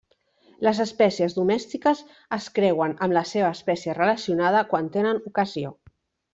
Les 0.67 0.79
espècies 0.85 1.35
domèstiques 1.39 2.01
es 2.39 2.49
creuen 2.57 2.97
amb 3.09 3.17
la 3.19 3.25
seva 3.35 3.53
espècie 3.59 3.97
relacionada 4.01 4.67
quan 4.75 4.93
tenen 4.99 5.25
ocasió. 5.35 5.77